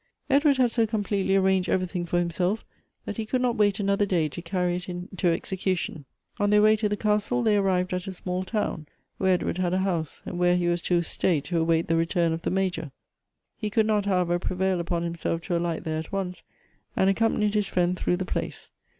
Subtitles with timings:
[0.31, 2.65] Edward had so completely arranged everything for himself,
[3.05, 6.05] that he could not wait another day to carry it into execution.
[6.39, 8.87] On their way to the castle, they arrived at a small town,
[9.19, 12.33] where Edward had a house, and where he was to stay to await the return
[12.33, 12.91] of the Major.
[13.55, 16.41] He could not, however, prevail upon himself to alight there at once,
[16.95, 18.71] and accompanied his friend through the place.